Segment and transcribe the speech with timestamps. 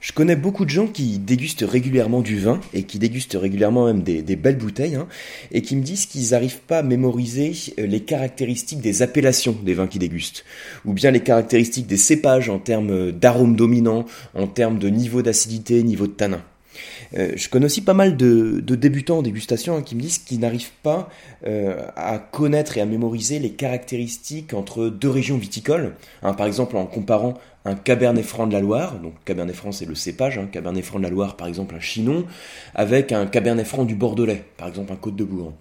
[0.00, 4.02] Je connais beaucoup de gens qui dégustent régulièrement du vin et qui dégustent régulièrement même
[4.02, 5.06] des, belles bouteilles hein,
[5.52, 9.74] et qui me disent qu'ils n'arrivent pas à mémoriser euh, les caractéristiques des appellations des
[9.74, 10.46] vins qu'ils dégustent
[10.86, 15.82] ou bien les caractéristiques des cépages en termes d'arômes dominants, en termes de niveau d'acidité,
[15.82, 16.42] niveau de tanin.
[17.16, 20.40] Euh, je connais aussi pas mal de, débutants en dégustation hein, qui me disent qu'ils
[20.40, 21.08] n'arrivent pas
[21.46, 25.94] euh, à connaître et à mémoriser les caractéristiques entre deux régions viticoles.
[26.22, 27.34] Hein, par exemple, en comparant
[27.64, 30.98] un Cabernet Franc de la Loire, donc Cabernet Franc c'est le cépage, hein, Cabernet Franc
[30.98, 32.26] de la Loire par exemple un Chinon,
[32.74, 35.52] avec un Cabernet Franc du Bordelais, par exemple un Côte de Bourg.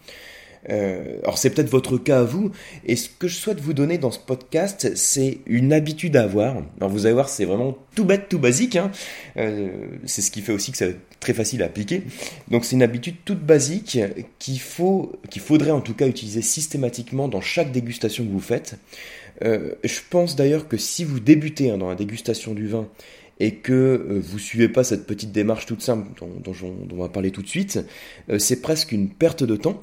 [0.69, 2.51] Euh, alors c'est peut-être votre cas à vous,
[2.85, 6.57] et ce que je souhaite vous donner dans ce podcast, c'est une habitude à avoir.
[6.79, 8.75] Alors vous allez voir, c'est vraiment tout bête, tout basique.
[8.75, 8.91] Hein.
[9.37, 9.69] Euh,
[10.05, 12.03] c'est ce qui fait aussi que c'est très facile à appliquer.
[12.49, 13.99] Donc c'est une habitude toute basique
[14.39, 18.75] qu'il faudrait en tout cas utiliser systématiquement dans chaque dégustation que vous faites.
[19.43, 22.89] Euh, je pense d'ailleurs que si vous débutez hein, dans la dégustation du vin
[23.39, 26.53] et que vous suivez pas cette petite démarche toute simple dont,
[26.91, 27.79] on va parler tout de suite,
[28.37, 29.81] c'est presque une perte de temps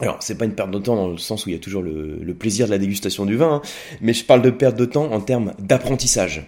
[0.00, 1.82] alors, c'est pas une perte de temps dans le sens où il y a toujours
[1.82, 3.62] le, plaisir de la dégustation du vin, hein,
[4.00, 6.46] mais je parle de perte de temps en termes d'apprentissage.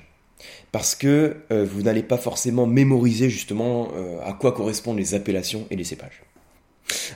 [0.70, 5.67] Parce que euh, vous n'allez pas forcément mémoriser justement euh, à quoi correspondent les appellations
[5.70, 6.23] et les cépages.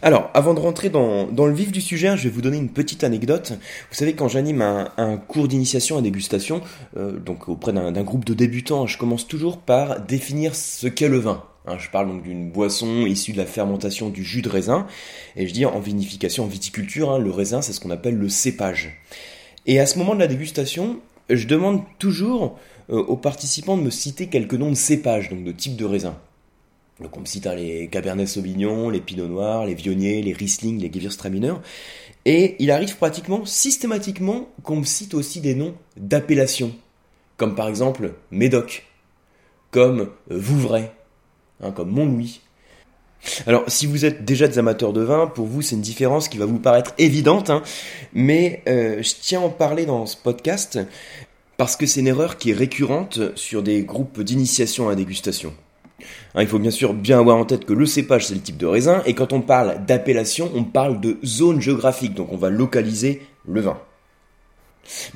[0.03, 3.03] Alors, avant de rentrer dans, le vif du sujet, je vais vous donner une petite
[3.03, 3.53] anecdote.
[3.91, 6.61] Vous savez, quand j'anime un, cours d'initiation à dégustation,
[6.97, 11.19] euh, donc auprès d'un groupe de débutants, je commence toujours par définir ce qu'est le
[11.19, 11.43] vin.
[11.67, 14.87] Hein, je parle donc d'une boisson issue de la fermentation du jus de raisin.
[15.35, 18.29] Et je dis en vinification, en viticulture, hein, le raisin, c'est ce qu'on appelle le
[18.29, 19.01] cépage.
[19.67, 22.59] Et à ce moment de la dégustation, je demande toujours
[22.91, 26.17] euh, aux participants de me citer quelques noms de cépages, donc de type de raisin.
[27.01, 30.81] Donc on me cite hein, les Cabernet Sauvignon, les Pinot Noirs, les Vionniers, les Riesling,
[30.81, 31.55] les Gewürztraminer.
[32.25, 36.73] Et il arrive pratiquement systématiquement qu'on me cite aussi des noms d'appellation,
[37.37, 38.87] comme par exemple Médoc,
[39.71, 40.91] comme Vouvray,
[41.63, 42.41] Hein, comme Montlouis.
[43.47, 46.39] Alors, si vous êtes déjà des amateurs de vin, pour vous, c'est une différence qui
[46.39, 47.63] va vous paraître évidente, hein,
[48.13, 50.79] mais euh, je tiens à en parler dans ce podcast
[51.57, 55.55] parce que c'est une erreur qui est récurrente sur des groupes d'initiation à la dégustation.
[56.35, 58.59] Hein, il faut bien sûr bien avoir en tête que le cépage, c'est le type
[58.59, 62.51] de raisin, et quand on parle d'appellation, on parle de zone géographique, donc on va
[62.51, 63.79] localiser le vin.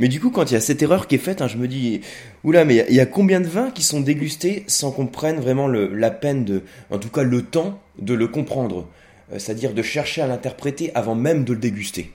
[0.01, 1.69] Mais du coup, quand il y a cette erreur qui est faite, hein, je me
[1.69, 2.01] dis,
[2.43, 5.69] oula, mais il y, a combien de vins qui sont dégustés sans qu'on prenne vraiment
[5.69, 8.89] la peine de, en tout cas le temps de le comprendre,
[9.33, 12.13] euh, c'est-à-dire de chercher à l'interpréter avant même de le déguster.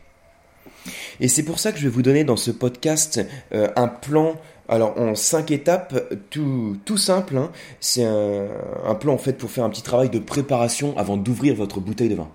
[1.20, 3.22] Et c'est pour ça que je vais vous donner dans ce podcast
[3.54, 4.36] euh, un plan
[4.68, 5.94] alors en cinq étapes,
[6.32, 7.52] tout, simple, hein.
[7.80, 11.80] c'est un, plan en fait pour faire un petit travail de préparation avant d'ouvrir votre
[11.80, 12.30] bouteille de vin.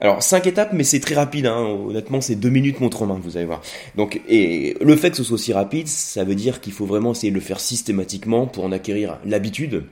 [0.00, 1.46] Alors, cinq étapes, mais c'est très rapide.
[1.46, 1.60] Hein.
[1.88, 3.62] Honnêtement, c'est deux minutes montre en main, vous allez voir.
[3.96, 7.12] Donc, et le fait que ce soit aussi rapide, ça veut dire qu'il faut vraiment
[7.12, 9.84] essayer de le faire systématiquement pour en acquérir l'habitude.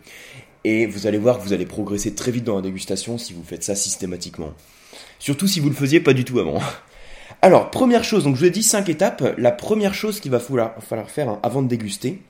[0.64, 3.42] Et vous allez voir que vous allez progresser très vite dans la dégustation si vous
[3.42, 4.52] faites ça systématiquement.
[5.18, 6.60] Surtout si vous le faisiez pas du tout avant.
[7.42, 9.34] Alors, première chose, donc je vous ai dit cinq étapes.
[9.38, 10.74] La première chose qu'il va falloir,
[11.08, 12.20] faire hein, avant de déguster,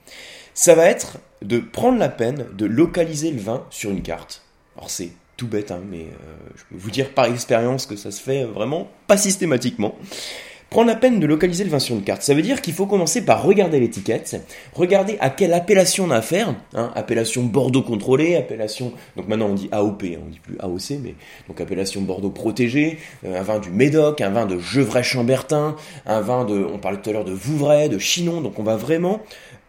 [0.55, 4.43] ça va être de prendre la peine de localiser le vin sur une carte.
[4.77, 5.11] Alors c'est
[5.47, 8.89] bête, hein, mais euh, je peux vous dire par expérience que ça se fait vraiment
[9.07, 9.95] pas systématiquement.
[10.73, 12.87] Prendre la peine de localiser le vin sur une carte, ça veut dire qu'il faut
[12.87, 14.43] commencer par regarder l'étiquette,
[14.73, 19.55] regarder à quelle appellation on a affaire, hein, appellation Bordeaux contrôlée, appellation, donc maintenant on
[19.55, 21.15] dit AOP, hein, on dit plus AOC, mais
[21.47, 25.77] donc appellation Bordeaux protégée, euh, un vin du Médoc, un vin de Gevrey-Chambertin,
[26.07, 28.77] un vin de, on parlait tout à l'heure de Vouvray, de Chinon, donc on va
[28.77, 29.21] vraiment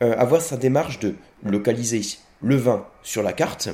[0.01, 1.99] euh, avoir sa démarche de localiser
[2.41, 3.67] le vin sur la carte,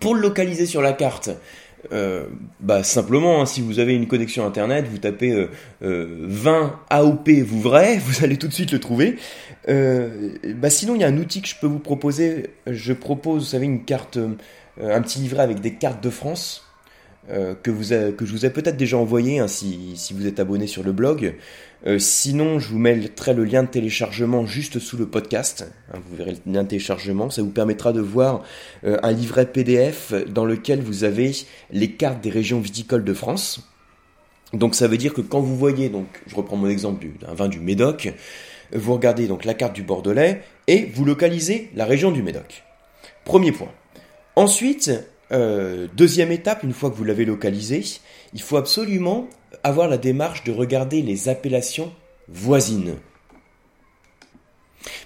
[0.00, 1.30] pour le localiser sur la carte,
[1.92, 2.26] euh,
[2.60, 5.48] bah simplement, hein, si vous avez une connexion internet, vous tapez euh,
[5.80, 9.16] 20 euh, AOP Vouvray, vous allez tout de suite le trouver.
[9.68, 12.50] Euh, bah sinon, il y a un outil que je peux vous proposer.
[12.66, 14.18] Je propose, vous savez, une carte,
[14.80, 16.65] un petit livret avec des cartes de France.
[17.28, 20.66] Que, vous que je vous ai peut-être déjà envoyé hein, si, si, vous êtes abonné
[20.66, 21.34] sur le blog.
[21.86, 25.70] Euh, sinon, je vous mettrai le lien de téléchargement juste sous le podcast.
[25.92, 27.30] Hein, vous verrez le lien de téléchargement.
[27.30, 28.42] Ça vous permettra de voir
[28.84, 31.32] euh, un livret PDF dans lequel vous avez
[31.70, 33.68] les cartes des régions viticoles de France.
[34.52, 37.48] Donc ça veut dire que quand vous voyez, donc je reprends mon exemple d'un vin
[37.48, 38.12] du Médoc,
[38.72, 42.64] vous regardez donc la carte du Bordelais et vous localisez la région du Médoc.
[43.24, 43.70] Premier point.
[44.34, 44.90] Ensuite,
[45.32, 47.82] euh, deuxième étape, une fois que vous l'avez localisé,
[48.34, 49.28] il faut absolument
[49.64, 51.92] avoir la démarche de regarder les appellations
[52.28, 52.94] voisines.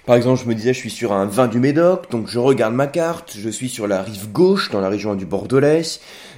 [0.05, 2.73] Par exemple, je me disais, je suis sur un vin du Médoc, donc je regarde
[2.73, 5.81] ma carte, je suis sur la rive gauche, dans la région du Bordelais.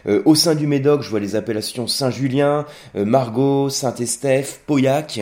[0.05, 2.65] Euh, au sein du Médoc, je vois les appellations Saint-Julien,
[2.95, 5.21] euh, Margaux, Saint-Estèphe, Pauillac.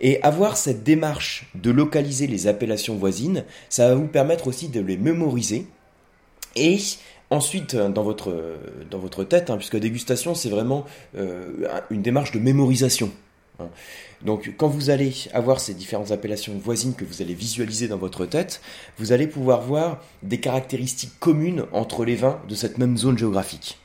[0.00, 4.80] Et avoir cette démarche de localiser les appellations voisines, ça va vous permettre aussi de
[4.80, 5.66] les mémoriser
[6.56, 6.78] Et
[7.30, 8.58] ensuite, dans votre,
[8.90, 10.84] dans votre tête, hein, puisque dégustation, c'est vraiment
[11.90, 13.10] une démarche de mémorisation.
[13.60, 13.68] Hein.
[14.22, 18.26] Donc quand vous allez avoir ces différentes appellations voisines que vous allez visualiser dans votre
[18.26, 18.60] tête,
[18.98, 23.78] vous allez pouvoir voir des caractéristiques communes entre les vins de cette même zone géographique.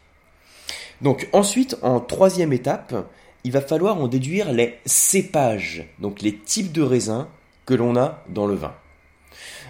[1.02, 3.08] Donc ensuite, en troisième étape,
[3.44, 7.28] il va falloir en déduire les cépages, donc les types de raisins
[7.66, 8.74] que l'on a dans le vin.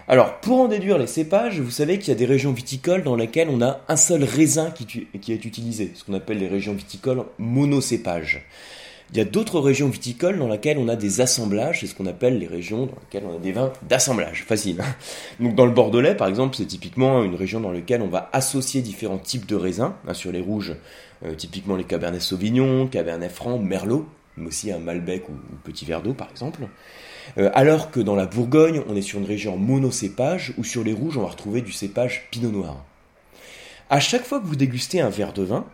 [0.07, 3.15] Alors, pour en déduire les cépages, vous savez qu'il y a des régions viticoles dans
[3.15, 7.23] lesquelles on a un seul raisin qui, est utilisé, ce qu'on appelle les régions viticoles
[7.39, 8.45] monocépages.
[9.11, 12.05] Il y a d'autres régions viticoles dans lesquelles on a des assemblages, c'est ce qu'on
[12.05, 14.43] appelle les régions dans lesquelles on a des vins d'assemblage.
[14.43, 14.77] Facile.
[15.39, 18.81] Donc dans le Bordelais, par exemple, c'est typiquement une région dans laquelle on va associer
[18.81, 19.93] différents types de raisins.
[20.07, 20.75] Hein, sur les rouges,
[21.23, 24.07] euh, typiquement les Cabernet Sauvignon, Cabernet Franc, Merlot,
[24.37, 26.61] mais aussi un Malbec ou, Petit Verdot, par exemple.
[27.37, 30.93] Euh, alors que dans la Bourgogne, on est sur une région monocépage, ou sur les
[30.93, 32.83] rouges, on va retrouver du cépage Pinot Noir.
[33.89, 35.65] À chaque fois que vous dégustez un verre de vin,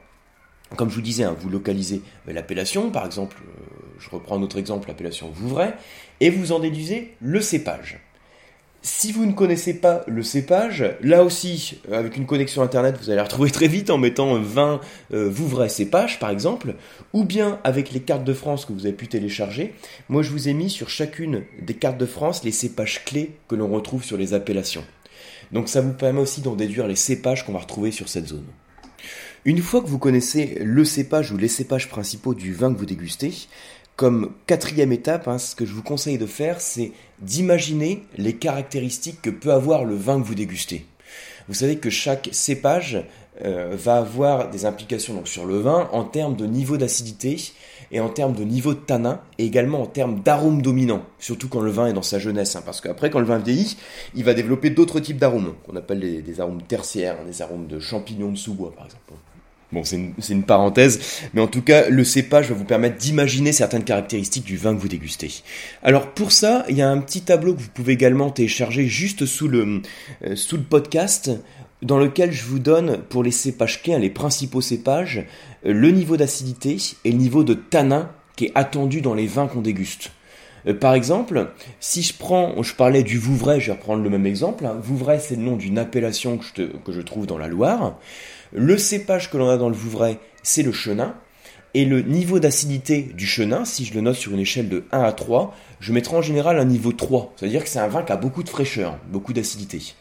[0.75, 3.61] comme je vous disais, hein, vous localisez euh, l'appellation, par exemple, euh,
[3.99, 5.73] je reprends un autre exemple, l'appellation Vouvray,
[6.19, 7.99] et vous en déduisez le cépage.
[8.83, 13.09] Si vous ne connaissez pas le cépage, là aussi, euh, avec une connexion internet, vous
[13.09, 14.81] allez la retrouver très vite en mettant 20
[15.11, 16.75] Vouvray cépage, par exemple,
[17.13, 19.75] ou bien avec les cartes de France que vous avez pu télécharger.
[20.09, 23.55] Moi, je vous ai mis sur chacune des cartes de France les cépages clés que
[23.55, 24.83] l'on retrouve sur les appellations.
[25.51, 28.45] Donc ça vous permet aussi d'en déduire les cépages qu'on va retrouver sur cette zone.
[29.43, 32.85] Une fois que vous connaissez le cépage ou les cépages principaux du vin que vous
[32.85, 33.33] dégustez,
[34.01, 39.21] comme quatrième étape, hein, ce que je vous conseille de faire, c'est d'imaginer les caractéristiques
[39.21, 40.87] que peut avoir le vin que vous dégustez.
[41.47, 43.05] Vous savez que chaque cépage
[43.45, 47.37] euh, va avoir des implications donc, sur le vin en termes de niveau d'acidité
[47.91, 51.61] et en termes de niveau de tanin et également en termes d'arômes dominants, surtout quand
[51.61, 53.77] le vin est dans sa jeunesse, hein, parce qu'après quand le vin vieillit,
[54.15, 57.79] il va développer d'autres types d'arômes, qu'on appelle des arômes tertiaires, hein, des arômes de
[57.79, 59.13] champignons de sous-bois par exemple.
[59.71, 59.95] Bon, c'est
[60.29, 60.99] une, parenthèse,
[61.33, 64.81] mais en tout cas, le cépage va vous permettre d'imaginer certaines caractéristiques du vin que
[64.81, 65.43] vous dégustez.
[65.81, 69.25] Alors pour ça, il y a un petit tableau que vous pouvez également télécharger juste
[69.25, 69.81] sous le,
[70.25, 71.31] euh, sous le podcast,
[71.81, 75.25] dans lequel je vous donne pour les cépages clés, les principaux cépages,
[75.65, 76.75] euh, le niveau d'acidité
[77.05, 80.11] et le niveau de tanin qui est attendu dans les vins qu'on déguste.
[80.67, 81.47] Euh, par exemple,
[81.79, 84.65] si je prends, je parlais du Vouvray, je vais reprendre le même exemple.
[84.65, 84.77] Hein.
[84.83, 87.95] Vouvray, c'est le nom d'une appellation que que je trouve dans la Loire.
[88.53, 91.15] Le cépage que l'on a dans le Vouvray, c'est le chenin.
[91.73, 95.01] Et le niveau d'acidité du chenin, si je le note sur une échelle de 1
[95.01, 97.33] à 3, je mettrai en général un niveau 3.
[97.37, 99.93] C'est-à-dire que c'est un vin qui a beaucoup de fraîcheur, beaucoup d'acidité.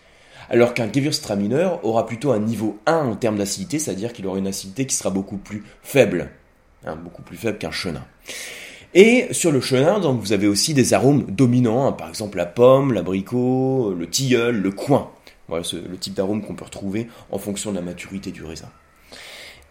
[0.49, 4.49] Alors qu'un Gewürztraminer aura plutôt un niveau 1 en termes d'acidité, c'est-à-dire qu'il aura une
[4.49, 6.31] acidité qui sera beaucoup plus faible.
[6.85, 8.05] Hein, beaucoup plus faible qu'un chenin.
[8.95, 12.93] Et sur le chenin, vous avez aussi des arômes dominants, hein, par exemple la pomme,
[12.93, 15.11] l'abricot, le tilleul, le coin.
[15.51, 18.71] Voilà le type d'arôme qu'on peut retrouver en fonction de la maturité du raisin.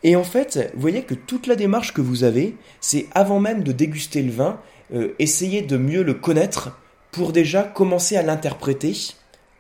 [0.04, 3.64] Et en fait, vous voyez que toute la démarche que vous avez, c'est avant même
[3.64, 4.60] de déguster le vin,
[4.94, 6.78] euh, essayer de mieux le connaître
[7.12, 8.94] pour déjà commencer à l'interpréter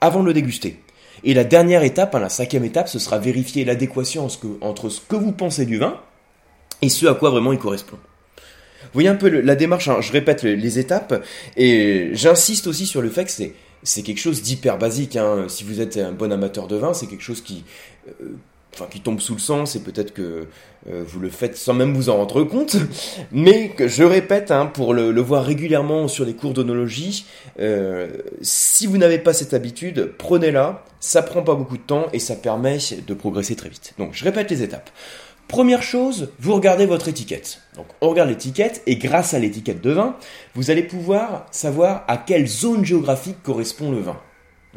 [0.01, 0.81] avant de le déguster.
[1.23, 4.27] Et la dernière étape, hein, la cinquième étape, ce sera vérifier l'adéquation
[4.61, 6.01] entre ce que vous pensez du vin
[6.81, 7.97] et ce à quoi vraiment il correspond.
[8.81, 11.23] Vous voyez un peu la démarche, hein, je répète les étapes,
[11.57, 15.15] et j'insiste aussi sur le fait que c'est c'est quelque chose d'hyper basique.
[15.15, 15.45] Hein.
[15.47, 17.63] Si vous êtes un bon amateur de vin, c'est quelque chose qui,
[18.07, 18.25] euh,
[19.03, 20.47] tombe sous le sens et peut-être que
[20.89, 22.77] euh, vous le faites sans même vous en rendre compte.
[23.31, 27.25] Mais je répète, hein, pour le, voir régulièrement sur les cours d'onologie,
[27.59, 28.07] euh,
[28.41, 30.83] si vous n'avez pas cette habitude, prenez-la.
[31.01, 33.93] Ça prend pas beaucoup de temps et ça permet de progresser très vite.
[33.97, 34.89] Donc, je répète les étapes.
[35.49, 37.63] Première chose, vous regardez votre étiquette.
[37.75, 40.15] Donc on regarde l'étiquette et grâce à l'étiquette de vin,
[40.53, 44.21] vous allez pouvoir savoir à quelle zone géographique correspond le vin.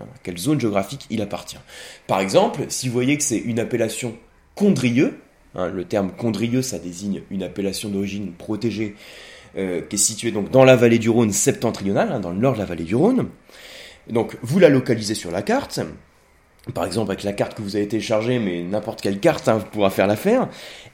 [0.00, 1.58] À quelle zone géographique il appartient.
[2.06, 4.16] Par exemple, si vous voyez que c'est une appellation
[4.54, 5.20] condrieux,
[5.54, 8.96] hein, le terme condrieux ça désigne une appellation d'origine protégée
[9.58, 12.54] euh, qui est située donc dans la vallée du Rhône septentrionale, hein, dans le nord
[12.54, 13.28] de la vallée du Rhône.
[14.08, 15.80] Donc vous la localisez sur la carte,
[16.74, 19.90] par exemple avec la carte que vous avez téléchargée, mais n'importe quelle carte hein, pourra
[19.90, 20.48] faire l'affaire.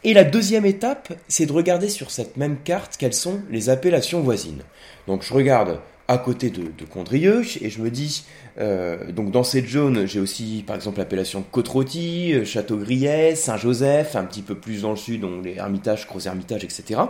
[0.04, 4.20] Et la deuxième étape, c'est de regarder sur cette même carte quelles sont les appellations
[4.20, 4.62] voisines.
[5.06, 8.24] Donc je regarde à côté de, de Condrieu et je me dis,
[8.58, 14.24] euh, donc dans cette zone, j'ai aussi par exemple l'appellation Côte-Rôtie, euh, Château-Griet, Saint-Joseph, un
[14.24, 17.00] petit peu plus dans le sud, donc les Hermitages, Gros Hermitages, etc.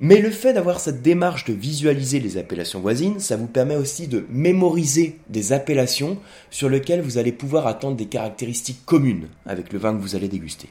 [0.00, 4.08] Mais le fait d'avoir cette démarche de visualiser les appellations voisines, ça vous permet aussi
[4.08, 6.18] de mémoriser des appellations
[6.50, 10.28] sur lesquelles vous allez pouvoir attendre des caractéristiques communes avec le vin que vous allez
[10.28, 10.70] déguster.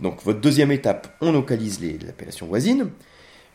[0.00, 2.90] Donc votre deuxième étape, on localise les, appellations voisines.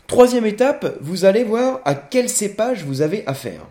[0.07, 3.65] Troisième étape, vous allez voir à quel cépage vous avez affaire.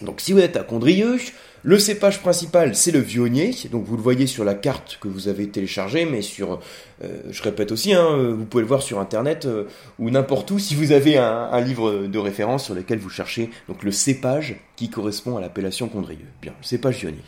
[0.00, 1.18] Donc si vous êtes à Condrieu,
[1.64, 5.28] Le cépage principal, c'est le vionnier, donc vous le voyez sur la carte que vous
[5.28, 6.58] avez téléchargée, mais sur,
[7.04, 9.66] euh, je répète aussi, hein, vous pouvez le voir sur internet euh,
[10.00, 13.84] ou n'importe où si vous avez un, livre de référence sur lequel vous cherchez donc
[13.84, 16.26] le cépage qui correspond à l'appellation Condrieux.
[16.40, 17.22] Bien, le cépage vionnier.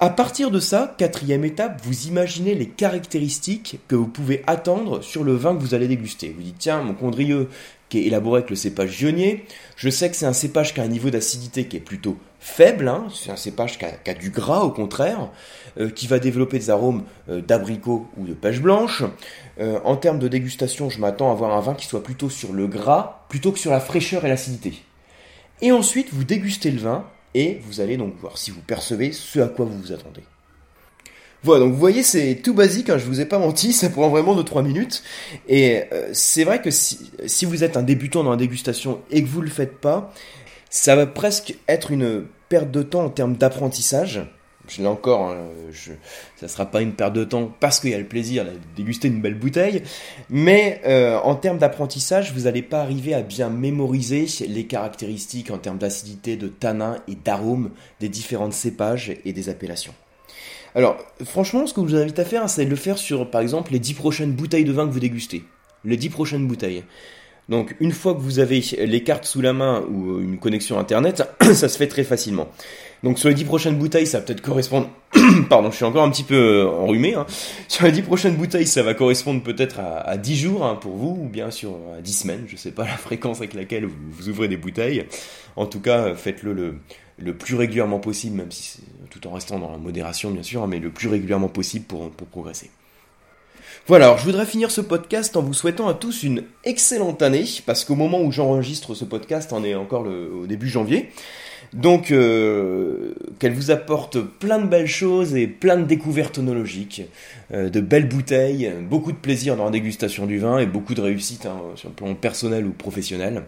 [0.00, 5.24] À partir de ça, quatrième étape, vous imaginez les caractéristiques que vous pouvez attendre sur
[5.24, 6.34] le vin que vous allez déguster.
[6.36, 7.48] Vous dites tiens, mon Condrieux
[7.88, 10.84] qui est élaboré avec le cépage vionnier, je sais que c'est un cépage qui a
[10.84, 13.06] un niveau d'acidité qui est plutôt faible, hein.
[13.14, 15.28] c'est un cépage qui a, du gras au contraire,
[15.78, 19.04] euh, qui va développer des arômes euh, d'abricot ou de pêche blanche.
[19.60, 22.54] Euh, en termes de dégustation, je m'attends à avoir un vin qui soit plutôt sur
[22.54, 24.72] le gras plutôt que sur la fraîcheur et l'acidité.
[25.60, 27.04] Et ensuite, vous dégustez le vin
[27.34, 30.22] et vous allez donc voir si vous percevez ce à quoi vous vous attendez.
[31.42, 34.08] Voilà, donc vous voyez, c'est tout basique, hein, je vous ai pas menti, ça prend
[34.08, 35.02] vraiment 2-3 minutes.
[35.46, 35.82] Et
[36.12, 37.10] c'est vrai que si,
[37.44, 40.12] vous êtes un débutant dans la dégustation et que vous le faites pas,
[40.70, 44.22] ça va presque être une perte de temps en termes d'apprentissage.
[44.68, 45.92] Je l'ai encore, hein, je,
[46.36, 49.08] ça sera pas une perte de temps parce qu'il y a le plaisir de déguster
[49.08, 49.82] une belle bouteille,
[50.28, 55.58] mais euh, en termes d'apprentissage, vous n'allez pas arriver à bien mémoriser les caractéristiques en
[55.58, 59.94] termes d'acidité, de tanin et d'arôme des différentes cépages et des appellations.
[60.76, 63.40] Alors, franchement, ce que je vous invite à faire, c'est de le faire sur, par
[63.40, 65.42] exemple, les 10 prochaines bouteilles de vin que vous dégustez.
[65.84, 66.84] Les 10 prochaines bouteilles.
[67.50, 70.78] Donc une fois que vous avez les cartes sous la main ou euh, une connexion
[70.78, 72.48] internet, ça se fait très facilement.
[73.02, 74.88] Donc sur les 10 prochaines bouteilles, ça va peut-être correspondre...
[75.48, 77.14] Pardon, je suis encore un petit peu euh, enrhumé.
[77.14, 77.26] Hein.
[77.68, 81.18] Sur les 10 prochaines bouteilles, ça va correspondre peut-être à, 10 jours hein, pour vous,
[81.20, 82.44] ou bien sur à 10 semaines.
[82.46, 85.06] Je ne sais pas la fréquence avec laquelle vous, ouvrez des bouteilles.
[85.56, 86.78] En tout cas, faites-le
[87.18, 88.80] le, plus régulièrement possible, même si
[89.10, 92.10] tout en restant dans la modération bien sûr, hein, mais le plus régulièrement possible pour
[92.10, 92.70] progresser.
[93.86, 97.44] Voilà, alors je voudrais finir ce podcast en vous souhaitant à tous une excellente année,
[97.66, 101.10] parce qu'au moment où j'enregistre ce podcast, on est encore le, au début janvier.
[101.72, 107.02] Donc, euh, qu'elle vous apporte plein de belles choses et plein de découvertes onologiques,
[107.52, 111.00] euh, de belles bouteilles, beaucoup de plaisir dans la dégustation du vin et beaucoup de
[111.00, 113.44] réussite hein, sur le plan personnel ou professionnel.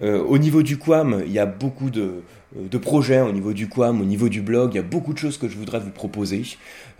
[0.00, 2.22] Euh, au niveau du Quam, il y a beaucoup de,
[2.56, 4.72] de projets au niveau du Quam, au niveau du blog.
[4.74, 6.42] Il y a beaucoup de choses que je voudrais vous proposer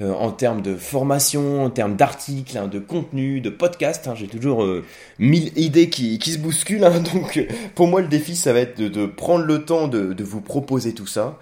[0.00, 4.08] euh, en termes de formation, en termes d'articles, hein, de contenu, de podcast.
[4.08, 4.14] Hein.
[4.16, 4.84] J'ai toujours euh,
[5.18, 6.84] mille idées qui, qui se bousculent.
[6.84, 7.00] Hein.
[7.14, 10.24] donc pour moi, le défi, ça va être de, de prendre le temps de, de,
[10.24, 11.38] vous proposer tout ça.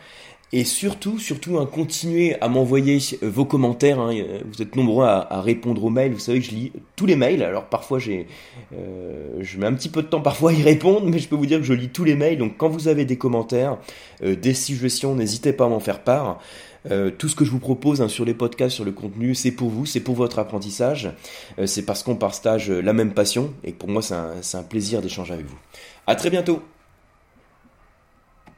[0.52, 4.00] Et surtout, surtout, hein, continuez à m'envoyer euh, vos commentaires.
[4.00, 4.12] Hein,
[4.44, 6.12] vous êtes nombreux à, répondre aux mails.
[6.12, 7.42] Vous savez que je lis tous les mails.
[7.42, 8.26] Alors parfois, j'ai,
[8.74, 11.36] euh, je mets un petit peu de temps parfois à y répondre, mais je peux
[11.36, 12.38] vous dire que je lis tous les mails.
[12.38, 13.78] Donc quand vous avez des commentaires,
[14.24, 16.40] euh, des suggestions, n'hésitez pas à m'en faire part.
[16.90, 19.50] Euh, tout ce que je vous propose hein, sur les podcasts, sur le contenu, c'est
[19.50, 21.10] pour vous, c'est pour votre apprentissage.
[21.58, 25.02] Euh, c'est parce qu'on partage la même passion et pour moi, c'est un, un plaisir
[25.02, 25.58] d'échanger avec vous.
[26.06, 26.62] À très bientôt.